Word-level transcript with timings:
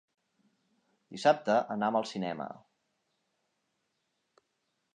Dissabte 1.15 1.57
anam 1.75 1.99
al 1.99 2.09
cinema. 2.13 2.49